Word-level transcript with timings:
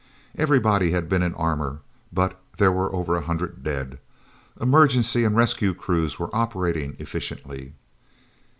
Everybody 0.35 0.89
had 0.89 1.07
been 1.07 1.21
in 1.21 1.35
armor, 1.35 1.81
but 2.11 2.39
there 2.57 2.71
were 2.71 2.91
over 2.91 3.15
a 3.15 3.21
hundred 3.21 3.63
dead. 3.63 3.99
Emergency 4.59 5.23
and 5.23 5.35
rescue 5.37 5.75
crews 5.75 6.17
were 6.17 6.35
operating 6.35 6.95
efficiently. 6.97 7.73